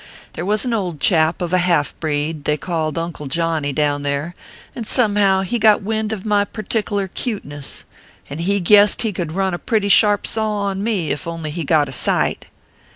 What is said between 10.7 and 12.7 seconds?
me, if he only got a sight.